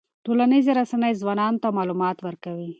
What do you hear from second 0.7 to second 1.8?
رسنۍ ځوانانو ته